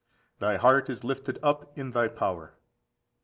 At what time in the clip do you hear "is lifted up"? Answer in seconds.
0.89-1.77